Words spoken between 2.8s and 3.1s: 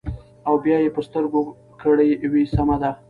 ده ـ